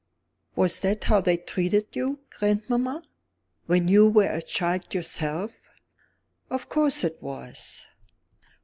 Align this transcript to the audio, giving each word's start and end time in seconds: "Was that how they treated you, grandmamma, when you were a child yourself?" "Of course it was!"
"Was 0.55 0.79
that 0.79 1.03
how 1.03 1.21
they 1.21 1.37
treated 1.37 1.95
you, 1.95 2.21
grandmamma, 2.31 3.03
when 3.67 3.87
you 3.87 4.09
were 4.09 4.31
a 4.31 4.41
child 4.41 4.95
yourself?" 4.95 5.69
"Of 6.49 6.69
course 6.69 7.03
it 7.03 7.21
was!" 7.21 7.85